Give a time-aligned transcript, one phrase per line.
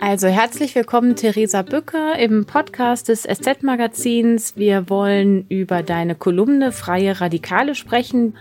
[0.00, 4.56] Also herzlich willkommen, Theresa Bücker, im Podcast des SZ-Magazins.
[4.56, 8.36] Wir wollen über deine Kolumne Freie Radikale sprechen.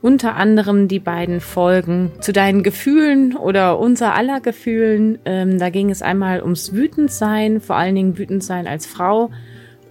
[0.00, 5.18] Unter anderem die beiden Folgen zu deinen Gefühlen oder unser aller Gefühlen.
[5.24, 9.30] Ähm, da ging es einmal ums Wütendsein, vor allen Dingen Wütendsein als Frau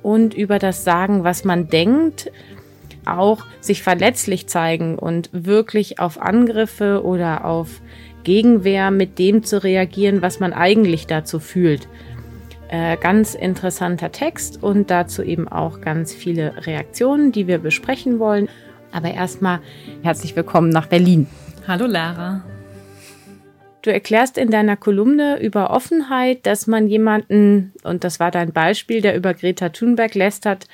[0.03, 2.31] und über das Sagen, was man denkt.
[3.05, 7.81] Auch sich verletzlich zeigen und wirklich auf Angriffe oder auf
[8.23, 11.87] Gegenwehr mit dem zu reagieren, was man eigentlich dazu fühlt.
[12.69, 18.47] Äh, ganz interessanter Text und dazu eben auch ganz viele Reaktionen, die wir besprechen wollen.
[18.91, 19.59] Aber erstmal
[20.03, 21.27] herzlich willkommen nach Berlin.
[21.67, 22.43] Hallo Lara.
[23.81, 29.01] Du erklärst in deiner Kolumne über Offenheit, dass man jemanden, und das war dein Beispiel,
[29.01, 30.67] der über Greta Thunberg lästert,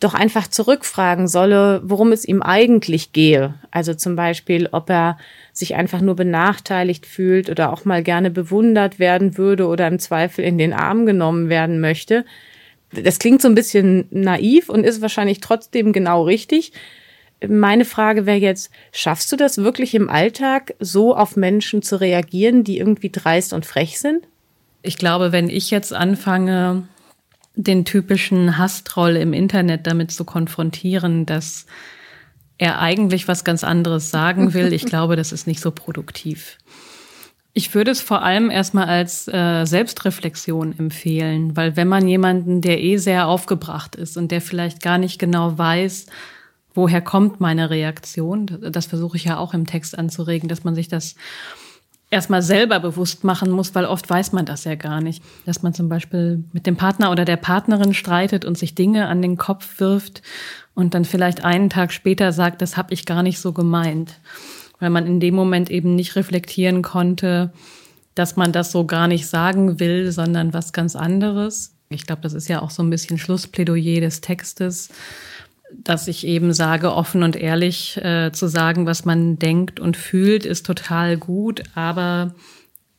[0.00, 3.54] doch einfach zurückfragen solle, worum es ihm eigentlich gehe.
[3.70, 5.18] Also zum Beispiel, ob er
[5.52, 10.44] sich einfach nur benachteiligt fühlt oder auch mal gerne bewundert werden würde oder im Zweifel
[10.44, 12.24] in den Arm genommen werden möchte.
[12.92, 16.72] Das klingt so ein bisschen naiv und ist wahrscheinlich trotzdem genau richtig.
[17.46, 22.64] Meine Frage wäre jetzt, schaffst du das wirklich im Alltag, so auf Menschen zu reagieren,
[22.64, 24.26] die irgendwie dreist und frech sind?
[24.82, 26.84] Ich glaube, wenn ich jetzt anfange,
[27.54, 31.66] den typischen Hasstroll im Internet damit zu konfrontieren, dass
[32.58, 34.72] er eigentlich was ganz anderes sagen will.
[34.72, 36.58] Ich glaube, das ist nicht so produktiv.
[37.52, 42.80] Ich würde es vor allem erstmal als äh, Selbstreflexion empfehlen, weil wenn man jemanden, der
[42.80, 46.06] eh sehr aufgebracht ist und der vielleicht gar nicht genau weiß,
[46.74, 50.86] woher kommt meine Reaktion, das versuche ich ja auch im Text anzuregen, dass man sich
[50.86, 51.16] das
[52.10, 55.22] erstmal selber bewusst machen muss, weil oft weiß man das ja gar nicht.
[55.46, 59.22] Dass man zum Beispiel mit dem Partner oder der Partnerin streitet und sich Dinge an
[59.22, 60.22] den Kopf wirft
[60.74, 64.18] und dann vielleicht einen Tag später sagt, das habe ich gar nicht so gemeint.
[64.80, 67.52] Weil man in dem Moment eben nicht reflektieren konnte,
[68.14, 71.74] dass man das so gar nicht sagen will, sondern was ganz anderes.
[71.90, 74.90] Ich glaube, das ist ja auch so ein bisschen Schlussplädoyer des Textes
[75.76, 80.44] dass ich eben sage, offen und ehrlich äh, zu sagen, was man denkt und fühlt,
[80.44, 82.34] ist total gut, aber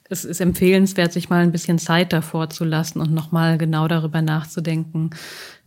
[0.10, 4.22] es ist empfehlenswert, sich mal ein bisschen Zeit davor zu lassen und nochmal genau darüber
[4.22, 5.12] nachzudenken,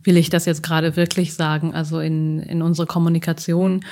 [0.03, 3.83] will ich das jetzt gerade wirklich sagen, also in, in unsere Kommunikation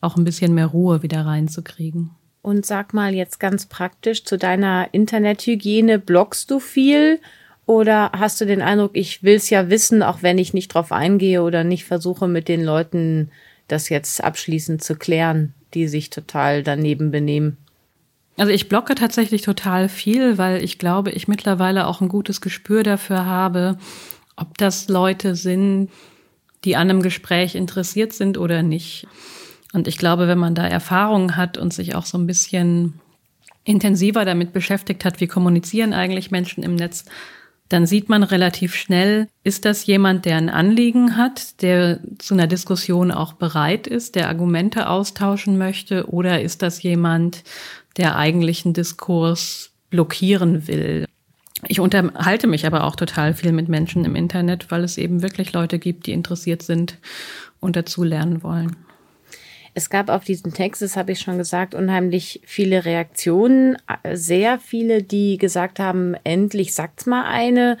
[0.00, 2.10] auch ein bisschen mehr Ruhe wieder reinzukriegen.
[2.40, 7.20] Und sag mal jetzt ganz praktisch zu deiner Internethygiene, bloggst du viel?
[7.66, 10.90] Oder hast du den Eindruck, ich will es ja wissen, auch wenn ich nicht drauf
[10.90, 13.30] eingehe oder nicht versuche, mit den Leuten
[13.68, 17.56] das jetzt abschließend zu klären, die sich total daneben benehmen?
[18.36, 22.82] Also ich blocke tatsächlich total viel, weil ich glaube, ich mittlerweile auch ein gutes Gespür
[22.82, 23.78] dafür habe,
[24.36, 25.90] ob das Leute sind,
[26.64, 29.06] die an einem Gespräch interessiert sind oder nicht.
[29.72, 33.00] Und ich glaube, wenn man da Erfahrungen hat und sich auch so ein bisschen
[33.64, 37.04] intensiver damit beschäftigt hat, wie kommunizieren eigentlich Menschen im Netz,
[37.72, 42.46] dann sieht man relativ schnell, ist das jemand, der ein Anliegen hat, der zu einer
[42.46, 47.44] Diskussion auch bereit ist, der Argumente austauschen möchte, oder ist das jemand,
[47.96, 51.06] der eigentlich einen Diskurs blockieren will?
[51.68, 55.52] Ich unterhalte mich aber auch total viel mit Menschen im Internet, weil es eben wirklich
[55.52, 56.98] Leute gibt, die interessiert sind
[57.60, 58.76] und dazu lernen wollen.
[59.74, 63.78] Es gab auf diesen Text, das habe ich schon gesagt, unheimlich viele Reaktionen,
[64.12, 67.78] sehr viele, die gesagt haben, endlich sagt's mal eine.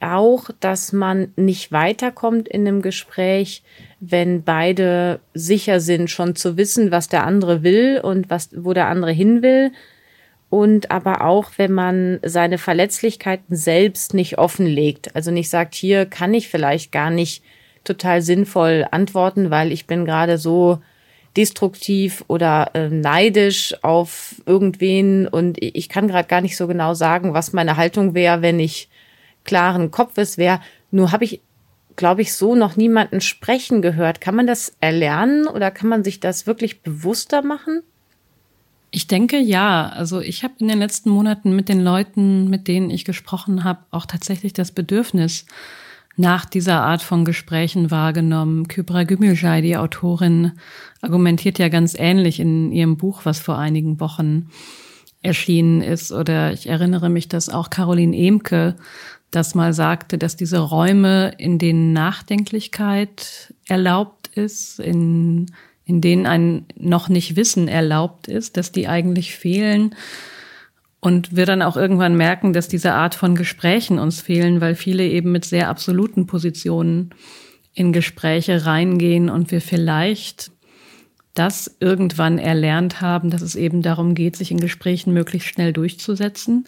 [0.00, 3.62] Auch, dass man nicht weiterkommt in einem Gespräch,
[4.00, 8.86] wenn beide sicher sind, schon zu wissen, was der andere will und was, wo der
[8.86, 9.72] andere hin will.
[10.50, 15.14] Und aber auch, wenn man seine Verletzlichkeiten selbst nicht offenlegt.
[15.14, 17.42] Also nicht sagt, hier kann ich vielleicht gar nicht
[17.84, 20.80] total sinnvoll antworten, weil ich bin gerade so
[21.38, 27.32] destruktiv oder äh, neidisch auf irgendwen und ich kann gerade gar nicht so genau sagen,
[27.32, 28.88] was meine Haltung wäre, wenn ich
[29.44, 30.60] klaren Kopfes wäre.
[30.90, 31.40] Nur habe ich,
[31.94, 34.20] glaube ich, so noch niemanden sprechen gehört.
[34.20, 37.82] Kann man das erlernen oder kann man sich das wirklich bewusster machen?
[38.90, 39.90] Ich denke ja.
[39.90, 43.84] Also ich habe in den letzten Monaten mit den Leuten, mit denen ich gesprochen habe,
[43.92, 45.46] auch tatsächlich das Bedürfnis
[46.18, 48.66] nach dieser Art von Gesprächen wahrgenommen.
[48.66, 50.52] Kybra Gümülcay, die Autorin,
[51.00, 54.50] argumentiert ja ganz ähnlich in ihrem Buch, was vor einigen Wochen
[55.22, 56.10] erschienen ist.
[56.10, 58.74] Oder ich erinnere mich, dass auch Caroline Emke
[59.30, 65.46] das mal sagte, dass diese Räume, in denen Nachdenklichkeit erlaubt ist, in,
[65.84, 69.94] in denen ein noch nicht Wissen erlaubt ist, dass die eigentlich fehlen
[71.00, 75.06] und wir dann auch irgendwann merken, dass diese Art von Gesprächen uns fehlen, weil viele
[75.06, 77.10] eben mit sehr absoluten Positionen
[77.72, 80.50] in Gespräche reingehen und wir vielleicht
[81.34, 86.66] das irgendwann erlernt haben, dass es eben darum geht, sich in Gesprächen möglichst schnell durchzusetzen.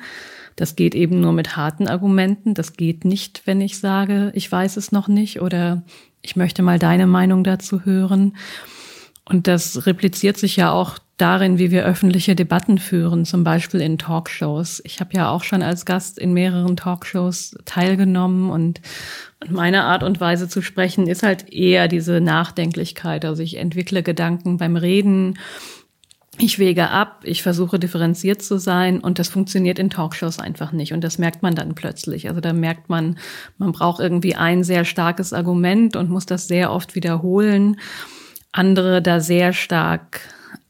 [0.54, 2.54] Das geht eben nur mit harten Argumenten.
[2.54, 5.82] Das geht nicht, wenn ich sage, ich weiß es noch nicht oder
[6.22, 8.36] ich möchte mal deine Meinung dazu hören.
[9.24, 13.98] Und das repliziert sich ja auch darin, wie wir öffentliche Debatten führen, zum Beispiel in
[13.98, 14.80] Talkshows.
[14.84, 18.80] Ich habe ja auch schon als Gast in mehreren Talkshows teilgenommen und,
[19.48, 23.24] meine Art und Weise zu sprechen ist halt eher diese Nachdenklichkeit.
[23.24, 25.38] Also ich entwickle Gedanken beim Reden,
[26.38, 30.92] ich wege ab, ich versuche differenziert zu sein und das funktioniert in Talkshows einfach nicht
[30.92, 32.28] und das merkt man dann plötzlich.
[32.28, 33.18] Also da merkt man,
[33.58, 37.76] man braucht irgendwie ein sehr starkes Argument und muss das sehr oft wiederholen.
[38.52, 40.20] Andere da sehr stark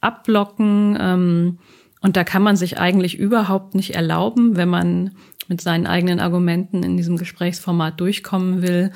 [0.00, 0.96] abblocken.
[1.00, 1.58] Ähm,
[2.00, 5.12] und da kann man sich eigentlich überhaupt nicht erlauben, wenn man
[5.48, 8.92] mit seinen eigenen Argumenten in diesem Gesprächsformat durchkommen will,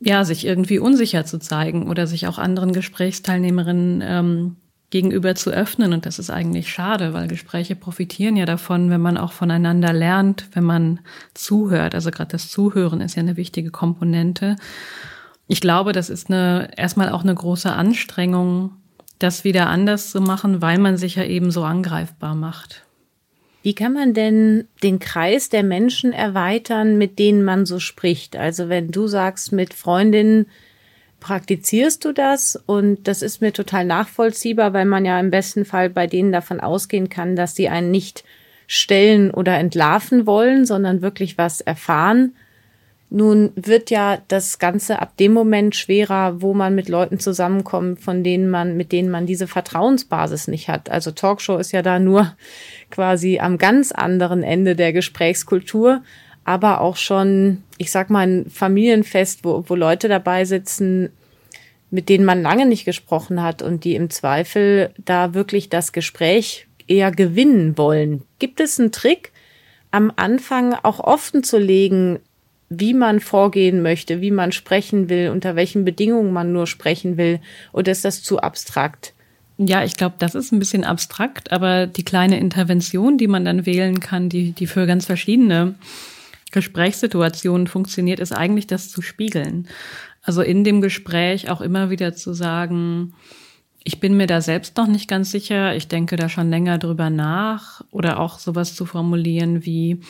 [0.00, 4.56] ja, sich irgendwie unsicher zu zeigen oder sich auch anderen Gesprächsteilnehmerinnen ähm,
[4.90, 5.92] gegenüber zu öffnen.
[5.92, 10.48] Und das ist eigentlich schade, weil Gespräche profitieren ja davon, wenn man auch voneinander lernt,
[10.52, 11.00] wenn man
[11.34, 11.94] zuhört.
[11.94, 14.56] Also gerade das Zuhören ist ja eine wichtige Komponente.
[15.46, 18.72] Ich glaube, das ist eine, erstmal auch eine große Anstrengung,
[19.18, 22.84] das wieder anders zu machen, weil man sich ja eben so angreifbar macht.
[23.62, 28.36] Wie kann man denn den Kreis der Menschen erweitern, mit denen man so spricht?
[28.36, 30.46] Also wenn du sagst, mit Freundinnen
[31.20, 35.90] praktizierst du das und das ist mir total nachvollziehbar, weil man ja im besten Fall
[35.90, 38.24] bei denen davon ausgehen kann, dass sie einen nicht
[38.68, 42.34] stellen oder entlarven wollen, sondern wirklich was erfahren
[43.10, 48.22] nun wird ja das Ganze ab dem Moment schwerer, wo man mit Leuten zusammenkommt, von
[48.22, 50.90] denen man, mit denen man diese Vertrauensbasis nicht hat.
[50.90, 52.36] Also Talkshow ist ja da nur
[52.90, 56.02] quasi am ganz anderen Ende der Gesprächskultur,
[56.44, 61.10] aber auch schon, ich sag mal, ein Familienfest, wo, wo Leute dabei sitzen,
[61.90, 66.66] mit denen man lange nicht gesprochen hat und die im Zweifel da wirklich das Gespräch
[66.86, 68.22] eher gewinnen wollen.
[68.38, 69.32] Gibt es einen Trick,
[69.90, 72.18] am Anfang auch offen zu legen,
[72.70, 77.40] wie man vorgehen möchte, wie man sprechen will, unter welchen Bedingungen man nur sprechen will?
[77.72, 79.14] Oder ist das zu abstrakt?
[79.56, 83.66] Ja, ich glaube, das ist ein bisschen abstrakt, aber die kleine Intervention, die man dann
[83.66, 85.74] wählen kann, die, die für ganz verschiedene
[86.52, 89.66] Gesprächssituationen funktioniert, ist eigentlich das zu spiegeln.
[90.22, 93.14] Also in dem Gespräch auch immer wieder zu sagen,
[93.84, 97.10] ich bin mir da selbst noch nicht ganz sicher, ich denke da schon länger drüber
[97.10, 100.00] nach oder auch sowas zu formulieren wie,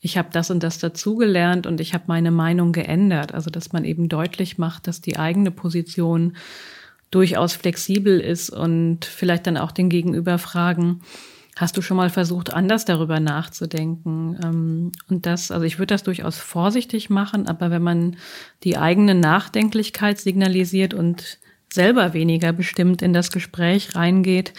[0.00, 3.34] ich habe das und das dazugelernt und ich habe meine Meinung geändert.
[3.34, 6.36] Also dass man eben deutlich macht, dass die eigene Position
[7.10, 11.00] durchaus flexibel ist und vielleicht dann auch den Gegenüber fragen,
[11.56, 14.38] hast du schon mal versucht, anders darüber nachzudenken?
[14.42, 18.16] Ähm, und das, also ich würde das durchaus vorsichtig machen, aber wenn man
[18.62, 21.38] die eigene Nachdenklichkeit signalisiert und
[21.72, 24.52] selber weniger bestimmt in das Gespräch reingeht,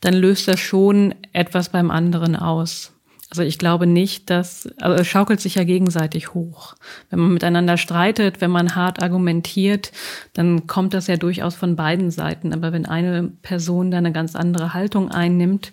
[0.00, 2.92] dann löst das schon etwas beim anderen aus.
[3.30, 6.74] Also ich glaube nicht, dass, also es schaukelt sich ja gegenseitig hoch.
[7.08, 9.90] Wenn man miteinander streitet, wenn man hart argumentiert,
[10.34, 12.52] dann kommt das ja durchaus von beiden Seiten.
[12.52, 15.72] Aber wenn eine Person da eine ganz andere Haltung einnimmt,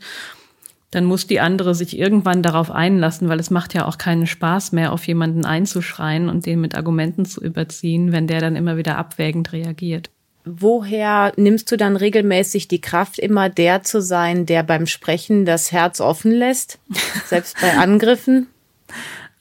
[0.92, 4.72] dann muss die andere sich irgendwann darauf einlassen, weil es macht ja auch keinen Spaß
[4.72, 8.98] mehr, auf jemanden einzuschreien und den mit Argumenten zu überziehen, wenn der dann immer wieder
[8.98, 10.10] abwägend reagiert
[10.58, 15.72] woher nimmst du dann regelmäßig die Kraft, immer der zu sein, der beim Sprechen das
[15.72, 16.80] Herz offen lässt,
[17.26, 18.48] selbst bei Angriffen?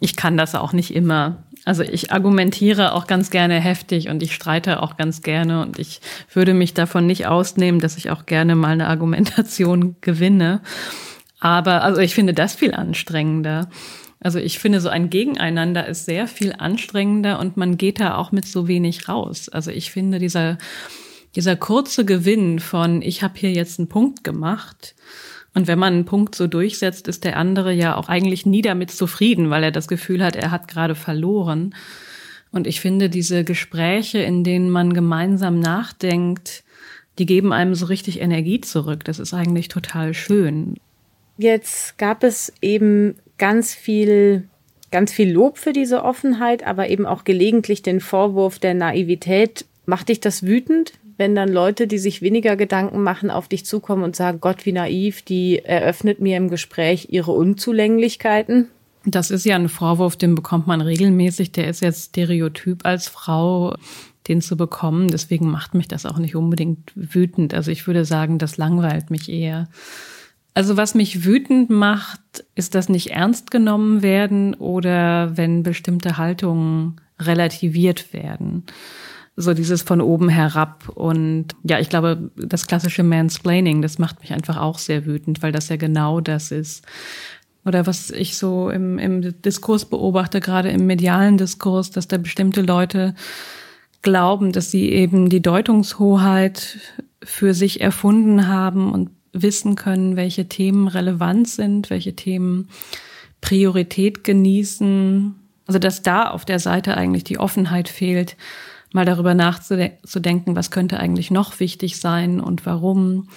[0.00, 1.42] Ich kann das auch nicht immer.
[1.64, 6.00] Also ich argumentiere auch ganz gerne heftig und ich streite auch ganz gerne und ich
[6.32, 10.62] würde mich davon nicht ausnehmen, dass ich auch gerne mal eine Argumentation gewinne.
[11.40, 13.68] Aber also ich finde das viel anstrengender.
[14.20, 18.32] Also ich finde, so ein Gegeneinander ist sehr viel anstrengender und man geht da auch
[18.32, 19.48] mit so wenig raus.
[19.48, 20.58] Also ich finde, dieser,
[21.36, 24.94] dieser kurze Gewinn von, ich habe hier jetzt einen Punkt gemacht,
[25.54, 28.92] und wenn man einen Punkt so durchsetzt, ist der andere ja auch eigentlich nie damit
[28.92, 31.74] zufrieden, weil er das Gefühl hat, er hat gerade verloren.
[32.52, 36.62] Und ich finde, diese Gespräche, in denen man gemeinsam nachdenkt,
[37.18, 39.04] die geben einem so richtig Energie zurück.
[39.04, 40.76] Das ist eigentlich total schön.
[41.38, 44.48] Jetzt gab es eben ganz viel,
[44.90, 49.64] ganz viel Lob für diese Offenheit, aber eben auch gelegentlich den Vorwurf der Naivität.
[49.86, 54.04] Macht dich das wütend, wenn dann Leute, die sich weniger Gedanken machen, auf dich zukommen
[54.04, 58.68] und sagen, Gott, wie naiv, die eröffnet mir im Gespräch ihre Unzulänglichkeiten?
[59.04, 61.52] Das ist ja ein Vorwurf, den bekommt man regelmäßig.
[61.52, 63.74] Der ist jetzt Stereotyp als Frau,
[64.28, 65.08] den zu bekommen.
[65.08, 67.54] Deswegen macht mich das auch nicht unbedingt wütend.
[67.54, 69.68] Also ich würde sagen, das langweilt mich eher.
[70.54, 72.20] Also was mich wütend macht,
[72.54, 78.64] ist das nicht ernst genommen werden oder wenn bestimmte Haltungen relativiert werden.
[79.40, 80.88] so dieses von oben herab.
[80.88, 85.52] Und ja, ich glaube, das klassische Mansplaining, das macht mich einfach auch sehr wütend, weil
[85.52, 86.84] das ja genau das ist.
[87.64, 92.62] Oder was ich so im, im Diskurs beobachte, gerade im medialen Diskurs, dass da bestimmte
[92.62, 93.14] Leute
[94.02, 96.78] glauben, dass sie eben die Deutungshoheit
[97.22, 102.68] für sich erfunden haben und wissen können, welche Themen relevant sind, welche Themen
[103.40, 105.34] Priorität genießen.
[105.66, 108.36] Also dass da auf der Seite eigentlich die Offenheit fehlt,
[108.92, 113.28] mal darüber nachzudenken, was könnte eigentlich noch wichtig sein und warum.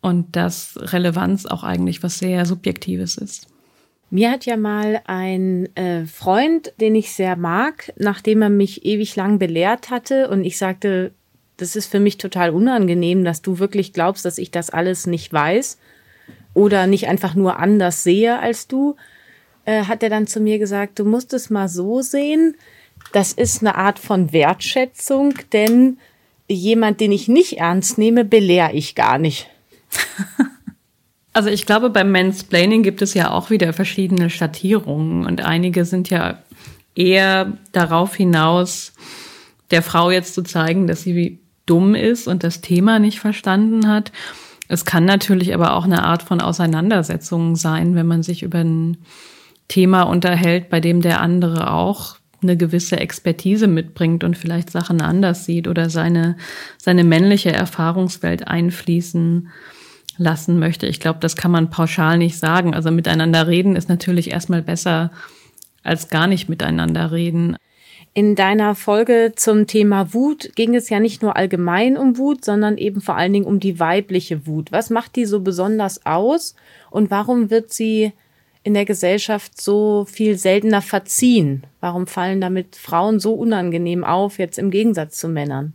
[0.00, 3.48] Und dass Relevanz auch eigentlich was sehr Subjektives ist.
[4.08, 9.16] Mir hat ja mal ein äh, Freund, den ich sehr mag, nachdem er mich ewig
[9.16, 11.12] lang belehrt hatte und ich sagte,
[11.56, 15.32] das ist für mich total unangenehm, dass du wirklich glaubst, dass ich das alles nicht
[15.32, 15.78] weiß
[16.54, 18.96] oder nicht einfach nur anders sehe als du,
[19.64, 22.56] äh, hat er dann zu mir gesagt, du musst es mal so sehen,
[23.12, 25.98] das ist eine Art von Wertschätzung, denn
[26.48, 29.48] jemand, den ich nicht ernst nehme, belehre ich gar nicht.
[31.32, 36.08] Also ich glaube, beim Mansplaining gibt es ja auch wieder verschiedene Schattierungen und einige sind
[36.08, 36.38] ja
[36.94, 38.94] eher darauf hinaus,
[39.70, 44.12] der Frau jetzt zu zeigen, dass sie dumm ist und das Thema nicht verstanden hat.
[44.68, 48.98] Es kann natürlich aber auch eine Art von Auseinandersetzung sein, wenn man sich über ein
[49.68, 55.44] Thema unterhält, bei dem der andere auch eine gewisse Expertise mitbringt und vielleicht Sachen anders
[55.44, 56.36] sieht oder seine,
[56.78, 59.48] seine männliche Erfahrungswelt einfließen
[60.18, 60.86] lassen möchte.
[60.86, 62.74] Ich glaube, das kann man pauschal nicht sagen.
[62.74, 65.10] Also miteinander reden ist natürlich erstmal besser
[65.82, 67.56] als gar nicht miteinander reden.
[68.16, 72.78] In deiner Folge zum Thema Wut ging es ja nicht nur allgemein um Wut, sondern
[72.78, 74.72] eben vor allen Dingen um die weibliche Wut.
[74.72, 76.54] Was macht die so besonders aus
[76.90, 78.14] und warum wird sie
[78.62, 81.64] in der Gesellschaft so viel seltener verziehen?
[81.80, 85.74] Warum fallen damit Frauen so unangenehm auf, jetzt im Gegensatz zu Männern?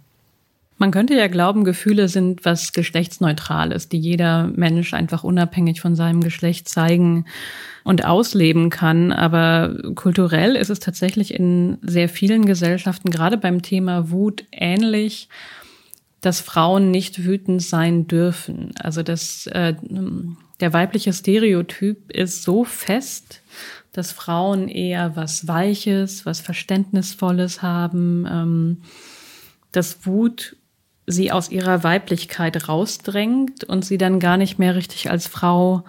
[0.81, 6.21] Man könnte ja glauben, Gefühle sind was Geschlechtsneutrales, die jeder Mensch einfach unabhängig von seinem
[6.21, 7.25] Geschlecht zeigen
[7.83, 9.11] und ausleben kann.
[9.11, 15.29] Aber kulturell ist es tatsächlich in sehr vielen Gesellschaften, gerade beim Thema Wut, ähnlich,
[16.19, 18.71] dass Frauen nicht wütend sein dürfen.
[18.79, 19.75] Also dass äh,
[20.61, 23.43] der weibliche Stereotyp ist so fest,
[23.91, 28.77] dass Frauen eher was Weiches, was Verständnisvolles haben, ähm,
[29.71, 30.55] dass Wut
[31.07, 35.83] sie aus ihrer Weiblichkeit rausdrängt und sie dann gar nicht mehr richtig als Frau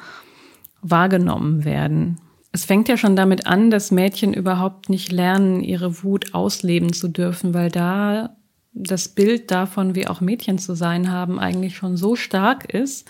[0.81, 2.19] wahrgenommen werden.
[2.51, 7.09] Es fängt ja schon damit an, dass Mädchen überhaupt nicht lernen, ihre Wut ausleben zu
[7.09, 8.37] dürfen, weil da
[8.75, 13.07] das Bild davon, wie auch Mädchen zu sein haben, eigentlich schon so stark ist,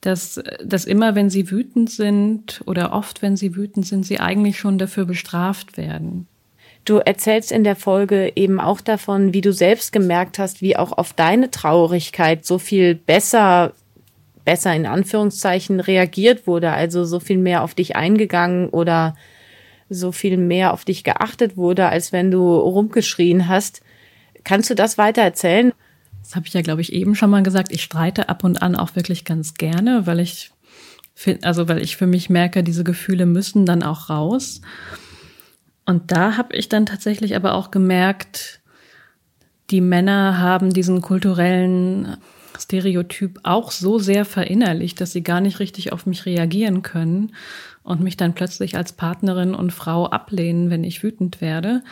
[0.00, 4.58] dass, dass immer, wenn sie wütend sind oder oft, wenn sie wütend sind, sie eigentlich
[4.58, 6.26] schon dafür bestraft werden.
[6.84, 10.92] Du erzählst in der Folge eben auch davon, wie du selbst gemerkt hast, wie auch
[10.92, 13.72] auf deine Traurigkeit so viel besser,
[14.44, 19.16] besser in Anführungszeichen reagiert wurde, also so viel mehr auf dich eingegangen oder
[19.88, 23.80] so viel mehr auf dich geachtet wurde, als wenn du rumgeschrien hast.
[24.42, 25.72] Kannst du das weiter erzählen?
[26.22, 27.72] Das habe ich ja, glaube ich, eben schon mal gesagt.
[27.72, 30.50] Ich streite ab und an auch wirklich ganz gerne, weil ich
[31.42, 34.60] also weil ich für mich merke, diese Gefühle müssen dann auch raus.
[35.86, 38.60] Und da habe ich dann tatsächlich aber auch gemerkt,
[39.70, 42.16] die Männer haben diesen kulturellen
[42.58, 47.32] Stereotyp auch so sehr verinnerlicht, dass sie gar nicht richtig auf mich reagieren können
[47.82, 51.82] und mich dann plötzlich als Partnerin und Frau ablehnen, wenn ich wütend werde.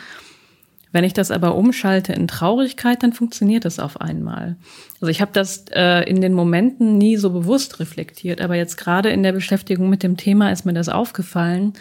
[0.91, 4.57] Wenn ich das aber umschalte in Traurigkeit, dann funktioniert das auf einmal.
[5.01, 9.09] Also ich habe das äh, in den Momenten nie so bewusst reflektiert, aber jetzt gerade
[9.09, 11.73] in der Beschäftigung mit dem Thema ist mir das aufgefallen,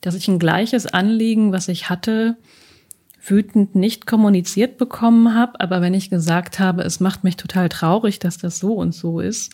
[0.00, 2.36] dass ich ein gleiches Anliegen, was ich hatte,
[3.28, 8.18] wütend nicht kommuniziert bekommen habe, aber wenn ich gesagt habe, es macht mich total traurig,
[8.18, 9.52] dass das so und so ist,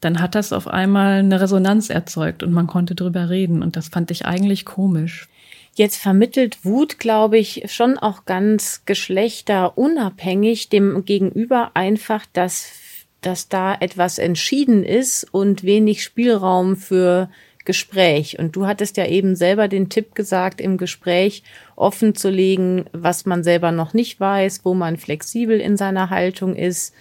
[0.00, 3.88] dann hat das auf einmal eine Resonanz erzeugt und man konnte drüber reden und das
[3.88, 5.28] fand ich eigentlich komisch.
[5.74, 12.72] Jetzt vermittelt Wut, glaube ich, schon auch ganz geschlechterunabhängig dem Gegenüber einfach, dass,
[13.20, 17.30] dass da etwas entschieden ist und wenig Spielraum für
[17.64, 18.38] Gespräch.
[18.38, 21.42] Und du hattest ja eben selber den Tipp gesagt, im Gespräch
[21.76, 26.54] offen zu legen, was man selber noch nicht weiß, wo man flexibel in seiner Haltung
[26.56, 26.94] ist.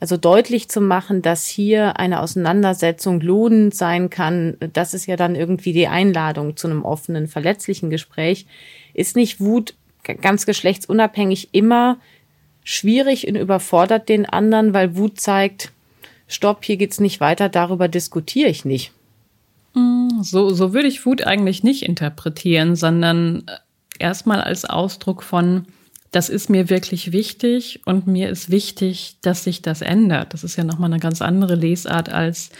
[0.00, 5.34] Also deutlich zu machen, dass hier eine Auseinandersetzung lohnend sein kann, das ist ja dann
[5.34, 8.46] irgendwie die Einladung zu einem offenen, verletzlichen Gespräch.
[8.94, 9.74] Ist nicht Wut
[10.20, 11.98] ganz geschlechtsunabhängig immer
[12.62, 15.72] schwierig und überfordert den anderen, weil Wut zeigt,
[16.28, 18.92] stopp, hier geht's nicht weiter, darüber diskutiere ich nicht.
[20.22, 23.58] So, so würde ich Wut eigentlich nicht interpretieren, sondern äh,
[23.98, 25.66] erstmal als Ausdruck von
[26.10, 30.32] das ist mir wirklich wichtig und mir ist wichtig, dass sich das ändert.
[30.32, 32.50] Das ist ja nochmal eine ganz andere Lesart als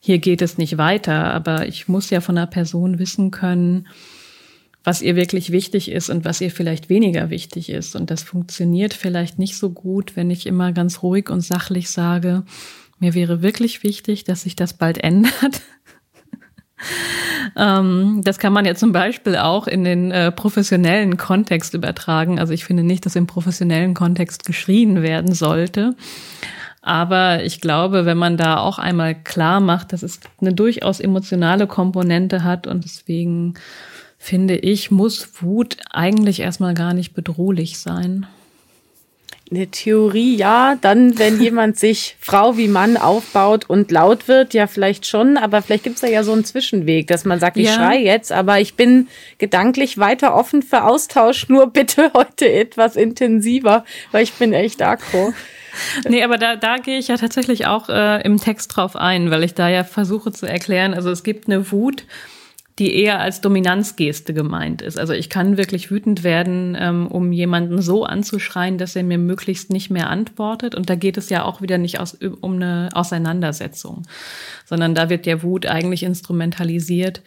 [0.00, 3.88] hier geht es nicht weiter, aber ich muss ja von einer Person wissen können,
[4.84, 7.96] was ihr wirklich wichtig ist und was ihr vielleicht weniger wichtig ist.
[7.96, 12.44] Und das funktioniert vielleicht nicht so gut, wenn ich immer ganz ruhig und sachlich sage,
[13.00, 15.62] mir wäre wirklich wichtig, dass sich das bald ändert.
[17.56, 22.38] Ähm, das kann man ja zum Beispiel auch in den äh, professionellen Kontext übertragen.
[22.38, 25.94] Also ich finde nicht, dass im professionellen Kontext geschrien werden sollte.
[26.80, 31.66] Aber ich glaube, wenn man da auch einmal klar macht, dass es eine durchaus emotionale
[31.66, 33.54] Komponente hat und deswegen
[34.16, 38.26] finde ich, muss Wut eigentlich erstmal gar nicht bedrohlich sein.
[39.50, 40.76] Eine Theorie, ja.
[40.80, 45.36] Dann, wenn jemand sich Frau wie Mann aufbaut und laut wird, ja, vielleicht schon.
[45.36, 47.74] Aber vielleicht gibt's da ja so einen Zwischenweg, dass man sagt, ich ja.
[47.74, 51.48] schrei jetzt, aber ich bin gedanklich weiter offen für Austausch.
[51.48, 55.32] Nur bitte heute etwas intensiver, weil ich bin echt aggro.
[56.08, 59.44] Nee, aber da, da gehe ich ja tatsächlich auch äh, im Text drauf ein, weil
[59.44, 62.04] ich da ja versuche zu erklären, also es gibt eine Wut,
[62.78, 64.98] die eher als Dominanzgeste gemeint ist.
[64.98, 69.70] Also ich kann wirklich wütend werden, ähm, um jemanden so anzuschreien, dass er mir möglichst
[69.70, 70.74] nicht mehr antwortet.
[70.74, 74.02] Und da geht es ja auch wieder nicht aus, um eine Auseinandersetzung,
[74.64, 77.22] sondern da wird der Wut eigentlich instrumentalisiert,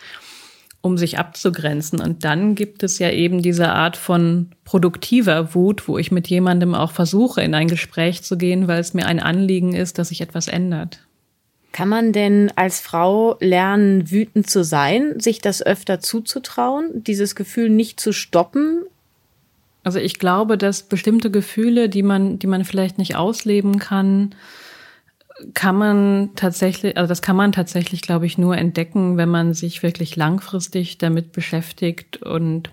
[0.79, 1.99] um sich abzugrenzen.
[1.99, 6.75] Und dann gibt es ja eben diese Art von produktiver Wut, wo ich mit jemandem
[6.75, 10.21] auch versuche, in ein Gespräch zu gehen, weil es mir ein Anliegen ist, dass sich
[10.21, 11.01] etwas ändert.
[11.71, 17.69] Kann man denn als Frau lernen, wütend zu sein, sich das öfter zuzutrauen, dieses Gefühl
[17.69, 18.83] nicht zu stoppen?
[19.83, 24.35] Also ich glaube, dass bestimmte Gefühle, die man, die man vielleicht nicht ausleben kann,
[25.53, 29.81] kann man tatsächlich, also das kann man tatsächlich, glaube ich, nur entdecken, wenn man sich
[29.81, 32.69] wirklich langfristig damit beschäftigt und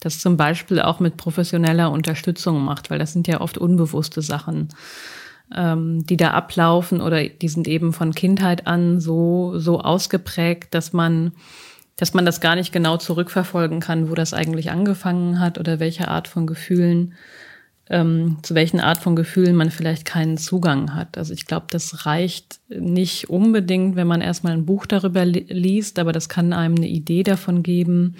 [0.00, 4.70] das zum Beispiel auch mit professioneller Unterstützung macht, weil das sind ja oft unbewusste Sachen
[5.54, 10.92] ähm, die da ablaufen oder die sind eben von Kindheit an so, so ausgeprägt, dass
[10.92, 11.32] man,
[11.96, 16.08] dass man das gar nicht genau zurückverfolgen kann, wo das eigentlich angefangen hat oder welche
[16.08, 17.14] Art von Gefühlen,
[17.88, 21.18] ähm, zu welchen Art von Gefühlen man vielleicht keinen Zugang hat.
[21.18, 26.12] Also ich glaube, das reicht nicht unbedingt, wenn man erstmal ein Buch darüber liest, aber
[26.12, 28.14] das kann einem eine Idee davon geben,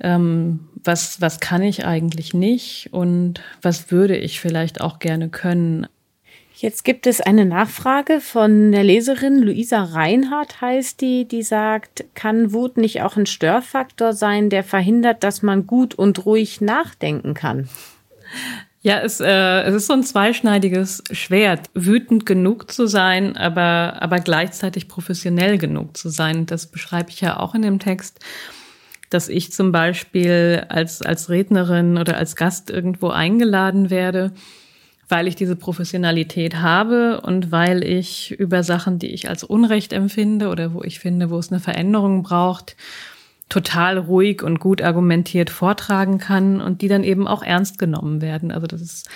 [0.00, 5.86] ähm, was, was kann ich eigentlich nicht und was würde ich vielleicht auch gerne können.
[6.60, 12.52] Jetzt gibt es eine Nachfrage von der Leserin Luisa Reinhardt heißt die, die sagt, kann
[12.52, 17.70] Wut nicht auch ein Störfaktor sein, der verhindert, dass man gut und ruhig nachdenken kann?
[18.82, 24.18] Ja, es, äh, es ist so ein zweischneidiges Schwert, wütend genug zu sein, aber, aber
[24.18, 26.44] gleichzeitig professionell genug zu sein.
[26.44, 28.20] Das beschreibe ich ja auch in dem Text,
[29.08, 34.32] dass ich zum Beispiel als, als Rednerin oder als Gast irgendwo eingeladen werde
[35.10, 40.48] weil ich diese Professionalität habe und weil ich über Sachen, die ich als Unrecht empfinde
[40.48, 42.76] oder wo ich finde, wo es eine Veränderung braucht,
[43.48, 48.52] total ruhig und gut argumentiert vortragen kann und die dann eben auch ernst genommen werden.
[48.52, 49.08] Also das ist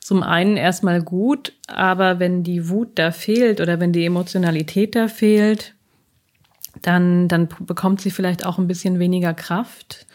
[0.00, 5.08] zum einen erstmal gut, aber wenn die Wut da fehlt oder wenn die Emotionalität da
[5.08, 5.74] fehlt,
[6.82, 10.06] dann, dann bekommt sie vielleicht auch ein bisschen weniger Kraft.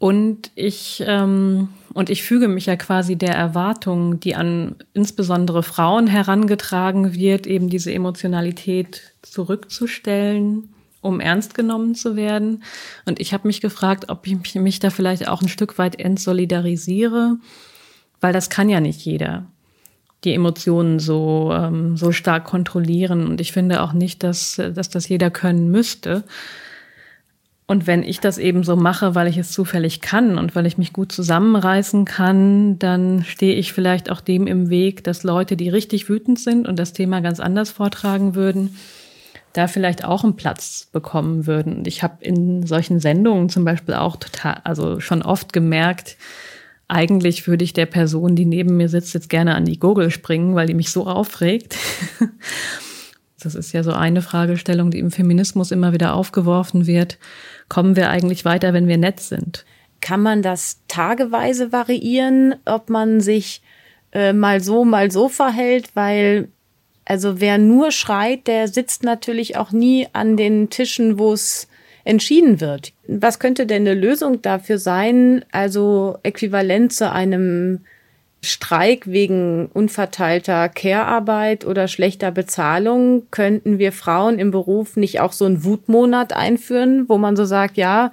[0.00, 6.06] Und ich, ähm, und ich füge mich ja quasi der Erwartung, die an insbesondere Frauen
[6.06, 10.70] herangetragen wird, eben diese Emotionalität zurückzustellen,
[11.02, 12.62] um ernst genommen zu werden.
[13.04, 17.36] Und ich habe mich gefragt, ob ich mich, da vielleicht auch ein Stück weit entsolidarisiere,
[18.22, 19.44] weil das kann ja nicht jeder
[20.24, 23.26] die Emotionen so, ähm, so stark kontrollieren.
[23.26, 26.24] Und ich finde auch nicht, dass, dass das jeder können müsste.
[27.70, 30.76] Und wenn ich das eben so mache, weil ich es zufällig kann und weil ich
[30.76, 35.68] mich gut zusammenreißen kann, dann stehe ich vielleicht auch dem im Weg, dass Leute, die
[35.68, 38.76] richtig wütend sind und das Thema ganz anders vortragen würden,
[39.52, 41.76] da vielleicht auch einen Platz bekommen würden.
[41.76, 46.16] Und ich habe in solchen Sendungen zum Beispiel auch total, also schon oft gemerkt,
[46.88, 50.56] eigentlich würde ich der Person, die neben mir sitzt, jetzt gerne an die Gurgel springen,
[50.56, 51.76] weil die mich so aufregt.
[53.40, 57.18] Das ist ja so eine Fragestellung, die im Feminismus immer wieder aufgeworfen wird
[57.70, 59.64] kommen wir eigentlich weiter, wenn wir nett sind?
[60.02, 63.62] Kann man das tageweise variieren, ob man sich
[64.12, 65.90] äh, mal so, mal so verhält?
[65.94, 66.48] Weil,
[67.06, 71.68] also wer nur schreit, der sitzt natürlich auch nie an den Tischen, wo es
[72.04, 72.92] entschieden wird.
[73.06, 75.44] Was könnte denn eine Lösung dafür sein?
[75.52, 77.80] Also äquivalent zu einem
[78.42, 85.44] Streik wegen unverteilter Care-Arbeit oder schlechter Bezahlung könnten wir Frauen im Beruf nicht auch so
[85.44, 88.12] einen Wutmonat einführen, wo man so sagt, ja,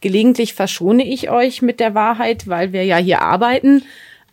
[0.00, 3.82] gelegentlich verschone ich euch mit der Wahrheit, weil wir ja hier arbeiten.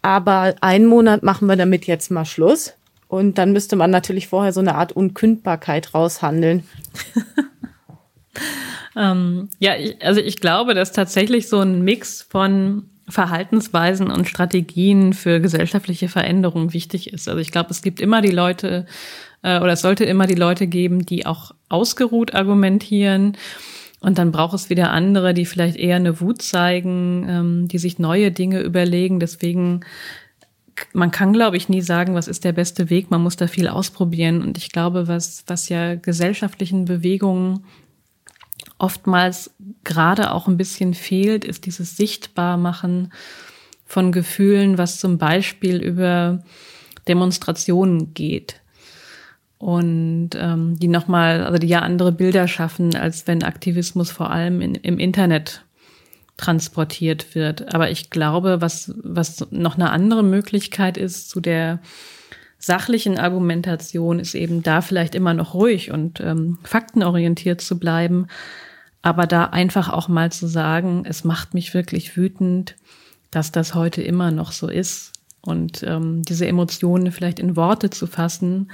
[0.02, 2.74] Aber einen Monat machen wir damit jetzt mal Schluss.
[3.08, 6.64] Und dann müsste man natürlich vorher so eine Art Unkündbarkeit raushandeln.
[8.96, 15.14] ähm, ja, ich, also ich glaube, dass tatsächlich so ein Mix von Verhaltensweisen und Strategien
[15.14, 17.30] für gesellschaftliche Veränderungen wichtig ist.
[17.30, 18.86] Also ich glaube, es gibt immer die Leute
[19.44, 23.38] äh, oder es sollte immer die Leute geben, die auch ausgeruht argumentieren.
[24.02, 28.00] Und dann braucht es wieder andere, die vielleicht eher eine Wut zeigen, ähm, die sich
[28.00, 29.20] neue Dinge überlegen.
[29.20, 29.82] Deswegen,
[30.94, 33.12] man kann, glaube ich, nie sagen, was ist der beste Weg.
[33.12, 34.42] Man muss da viel ausprobieren.
[34.42, 37.64] Und ich glaube, was, was ja gesellschaftlichen Bewegungen
[38.78, 39.52] oftmals
[39.84, 43.12] gerade auch ein bisschen fehlt, ist dieses Sichtbarmachen
[43.86, 46.44] von Gefühlen, was zum Beispiel über
[47.08, 48.62] Demonstrationen geht.
[49.58, 54.62] Und ähm, die nochmal, also die ja andere Bilder schaffen, als wenn Aktivismus vor allem
[54.62, 55.64] in, im Internet
[56.38, 57.74] transportiert wird.
[57.74, 61.80] Aber ich glaube, was, was noch eine andere Möglichkeit ist zu der
[62.58, 68.28] sachlichen Argumentation, ist eben da vielleicht immer noch ruhig und ähm, faktenorientiert zu bleiben,
[69.02, 72.76] aber da einfach auch mal zu sagen, es macht mich wirklich wütend,
[73.30, 78.08] dass das heute immer noch so ist und ähm, diese Emotionen vielleicht in Worte zu
[78.08, 78.72] fassen,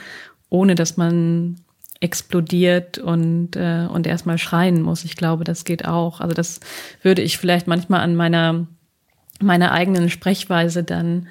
[0.49, 1.57] ohne dass man
[1.99, 5.05] explodiert und, äh, und erstmal schreien muss.
[5.05, 6.19] Ich glaube, das geht auch.
[6.19, 6.59] Also das
[7.03, 8.67] würde ich vielleicht manchmal an meiner,
[9.39, 11.27] meiner eigenen Sprechweise dann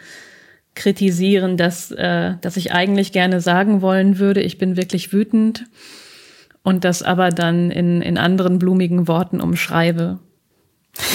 [0.75, 5.67] kritisieren, dass, äh, dass ich eigentlich gerne sagen wollen würde, ich bin wirklich wütend
[6.63, 10.19] und das aber dann in, in anderen blumigen Worten umschreibe.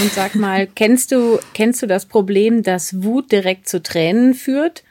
[0.02, 4.84] Und sag mal, kennst du, kennst du das Problem, dass Wut direkt zu Tränen führt?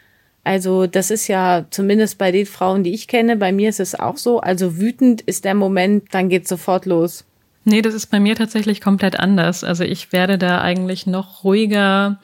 [0.45, 3.95] Also das ist ja zumindest bei den Frauen, die ich kenne, bei mir ist es
[3.95, 4.41] auch so.
[4.41, 7.25] Also wütend ist der Moment, dann geht sofort los.
[7.65, 9.65] Nee, das ist bei mir tatsächlich komplett anders.
[9.65, 12.21] Also ich werde da eigentlich noch ruhiger,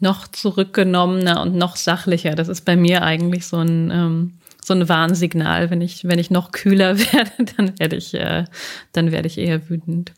[0.00, 2.34] noch zurückgenommener und noch sachlicher.
[2.34, 5.70] Das ist bei mir eigentlich so ein ähm, so ein Warnsignal.
[5.70, 8.44] Wenn ich, wenn ich noch kühler werde, dann werde ich, äh,
[8.92, 10.12] dann werde ich eher wütend.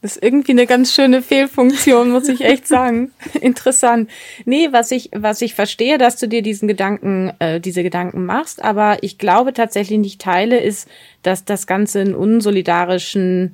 [0.00, 3.12] Das ist irgendwie eine ganz schöne Fehlfunktion, muss ich echt sagen.
[3.40, 4.10] Interessant.
[4.44, 8.62] Nee, was ich, was ich verstehe, dass du dir diesen Gedanken, äh, diese Gedanken machst,
[8.62, 10.88] aber ich glaube tatsächlich nicht teile, ist,
[11.22, 13.52] dass das Ganze einen unsolidarischen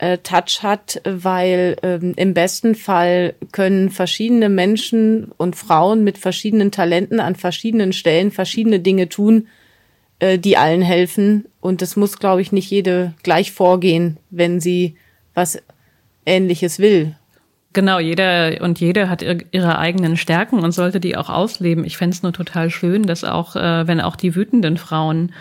[0.00, 6.70] äh, Touch hat, weil ähm, im besten Fall können verschiedene Menschen und Frauen mit verschiedenen
[6.70, 9.48] Talenten an verschiedenen Stellen verschiedene Dinge tun,
[10.18, 11.44] äh, die allen helfen.
[11.60, 14.96] Und es muss, glaube ich, nicht jede gleich vorgehen, wenn sie
[15.34, 15.62] was
[16.24, 17.14] Ähnliches will.
[17.74, 21.84] Genau, jeder und jede hat ihre eigenen Stärken und sollte die auch ausleben.
[21.84, 25.32] Ich fände es nur total schön, dass auch, äh, wenn auch die wütenden Frauen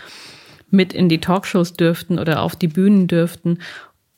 [0.70, 3.60] mit in die Talkshows dürften oder auf die Bühnen dürften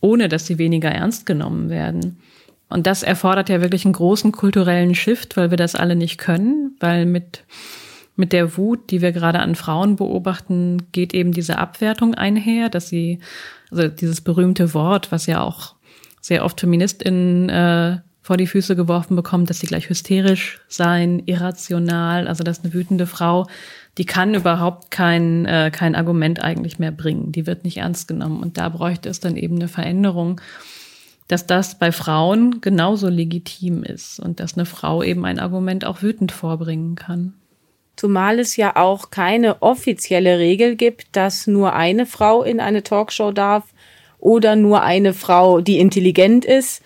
[0.01, 2.17] ohne dass sie weniger ernst genommen werden.
[2.69, 6.75] Und das erfordert ja wirklich einen großen kulturellen Shift, weil wir das alle nicht können,
[6.79, 7.43] weil mit,
[8.15, 12.87] mit der Wut, die wir gerade an Frauen beobachten, geht eben diese Abwertung einher, dass
[12.87, 13.19] sie,
[13.69, 15.75] also dieses berühmte Wort, was ja auch
[16.21, 22.27] sehr oft FeministInnen äh, vor die Füße geworfen bekommen, dass sie gleich hysterisch sein, irrational,
[22.27, 23.47] also dass eine wütende Frau
[23.97, 27.31] die kann überhaupt kein, äh, kein Argument eigentlich mehr bringen.
[27.31, 28.41] Die wird nicht ernst genommen.
[28.41, 30.39] Und da bräuchte es dann eben eine Veränderung,
[31.27, 36.01] dass das bei Frauen genauso legitim ist und dass eine Frau eben ein Argument auch
[36.01, 37.33] wütend vorbringen kann.
[37.95, 43.31] Zumal es ja auch keine offizielle Regel gibt, dass nur eine Frau in eine Talkshow
[43.31, 43.65] darf
[44.19, 46.81] oder nur eine Frau, die intelligent ist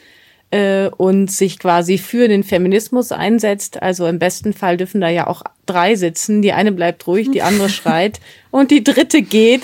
[0.56, 3.82] äh, und sich quasi für den Feminismus einsetzt.
[3.82, 6.42] Also im besten Fall dürfen da ja auch drei sitzen.
[6.42, 9.64] Die eine bleibt ruhig, die andere schreit und die dritte geht.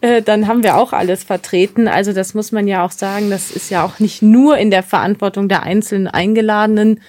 [0.00, 1.88] Äh, dann haben wir auch alles vertreten.
[1.88, 4.82] Also das muss man ja auch sagen, das ist ja auch nicht nur in der
[4.82, 7.02] Verantwortung der einzelnen Eingeladenen,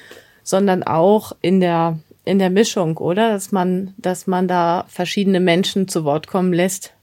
[0.43, 3.29] sondern auch in der in der Mischung, oder?
[3.31, 6.93] Dass man, dass man da verschiedene Menschen zu Wort kommen lässt,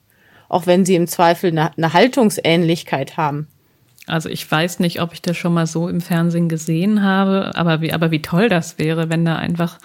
[0.49, 3.49] auch wenn sie im Zweifel eine, eine Haltungsähnlichkeit haben.
[4.09, 7.81] Also ich weiß nicht, ob ich das schon mal so im Fernsehen gesehen habe, aber
[7.81, 9.79] wie, aber wie toll das wäre, wenn da einfach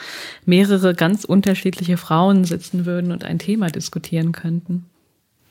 [0.46, 4.86] mehrere ganz unterschiedliche Frauen sitzen würden und ein Thema diskutieren könnten.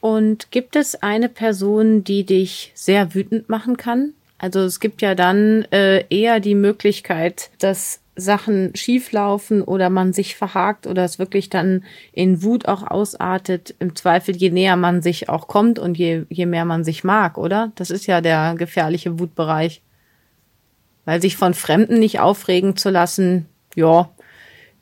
[0.01, 4.15] Und gibt es eine Person, die dich sehr wütend machen kann?
[4.39, 10.37] Also es gibt ja dann äh, eher die Möglichkeit, dass Sachen schieflaufen oder man sich
[10.37, 15.29] verhakt oder es wirklich dann in Wut auch ausartet, im Zweifel je näher man sich
[15.29, 17.73] auch kommt und je, je mehr man sich mag, oder?
[17.77, 19.83] Das ist ja der gefährliche Wutbereich.
[21.05, 24.11] Weil sich von Fremden nicht aufregen zu lassen, ja,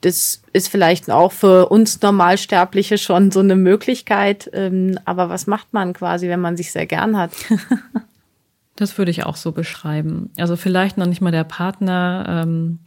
[0.01, 4.49] das ist vielleicht auch für uns Normalsterbliche schon so eine Möglichkeit.
[4.53, 7.31] Ähm, aber was macht man quasi, wenn man sich sehr gern hat?
[8.77, 10.31] Das würde ich auch so beschreiben.
[10.39, 12.79] Also vielleicht noch nicht mal der Partner, ähm,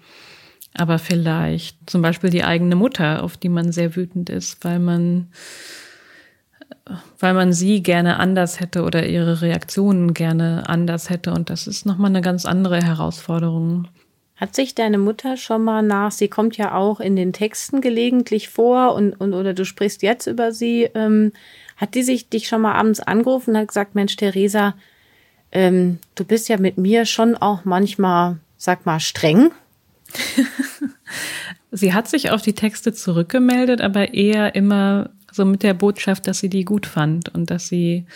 [0.77, 5.29] aber vielleicht zum Beispiel die eigene Mutter, auf die man sehr wütend ist, weil man,
[7.21, 11.33] weil man sie gerne anders hätte oder ihre Reaktionen gerne anders hätte.
[11.33, 13.89] Und das ist nochmal eine ganz andere Herausforderung.
[14.37, 18.49] Hat sich deine Mutter schon mal nach, sie kommt ja auch in den Texten gelegentlich
[18.49, 21.33] vor und, und oder du sprichst jetzt über sie, ähm,
[21.77, 24.75] hat die sich dich schon mal abends angerufen und hat gesagt, Mensch, Theresa,
[25.53, 29.53] ähm, du bist ja mit mir schon auch manchmal, sag mal, streng?
[31.71, 36.39] sie hat sich auf die Texte zurückgemeldet, aber eher immer so mit der Botschaft, dass
[36.39, 38.07] sie die gut fand und dass sie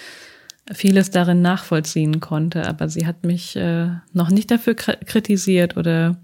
[0.72, 2.66] vieles darin nachvollziehen konnte.
[2.66, 6.16] Aber sie hat mich äh, noch nicht dafür kritisiert oder,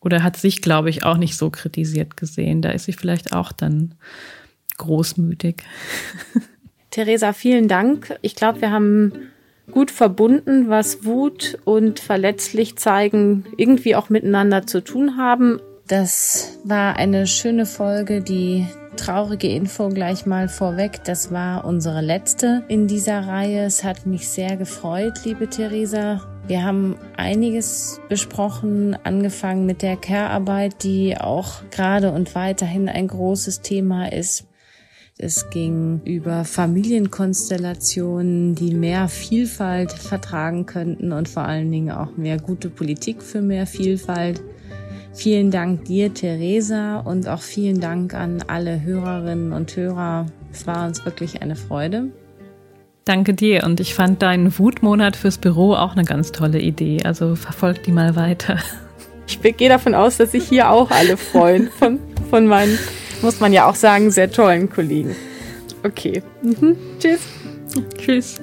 [0.00, 2.62] oder hat sich, glaube ich, auch nicht so kritisiert gesehen.
[2.62, 3.94] Da ist sie vielleicht auch dann
[4.78, 5.62] großmütig.
[6.90, 8.16] Theresa, vielen Dank.
[8.22, 9.12] Ich glaube, wir haben
[9.70, 15.60] gut verbunden, was Wut und verletzlich zeigen irgendwie auch miteinander zu tun haben.
[15.86, 18.66] Das war eine schöne Folge, die
[18.96, 21.04] traurige Info gleich mal vorweg.
[21.04, 23.64] Das war unsere letzte in dieser Reihe.
[23.64, 26.22] Es hat mich sehr gefreut, liebe Theresa.
[26.46, 33.60] Wir haben einiges besprochen, angefangen mit der Care-Arbeit, die auch gerade und weiterhin ein großes
[33.60, 34.46] Thema ist.
[35.18, 42.38] Es ging über Familienkonstellationen, die mehr Vielfalt vertragen könnten und vor allen Dingen auch mehr
[42.38, 44.42] gute Politik für mehr Vielfalt.
[45.14, 50.26] Vielen Dank dir, Theresa, und auch vielen Dank an alle Hörerinnen und Hörer.
[50.52, 52.08] Es war uns wirklich eine Freude.
[53.04, 57.04] Danke dir und ich fand deinen Wutmonat fürs Büro auch eine ganz tolle Idee.
[57.04, 58.58] Also verfolg die mal weiter.
[59.26, 61.98] Ich gehe davon aus, dass sich hier auch alle freuen von,
[62.28, 62.78] von meinen
[63.22, 65.16] muss man ja auch sagen, sehr tollen Kollegen.
[65.82, 66.22] Okay.
[66.42, 66.76] Mhm.
[66.98, 67.20] Tschüss.
[67.98, 68.40] Tschüss.